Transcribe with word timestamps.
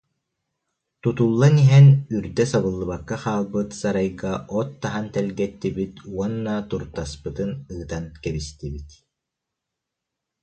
Тутуллан 1.01 1.55
иһэн 1.65 1.87
үрдэ 2.15 2.43
сабыллыбакка 2.51 3.15
хаалбыт 3.23 3.69
сарайга 3.81 4.33
от 4.59 4.69
таһан 4.81 5.05
тэлгэттибит 5.15 5.93
уонна 6.13 6.55
туртаспытын 6.69 7.51
ыытан 7.75 8.05
кэбистибит 8.23 8.89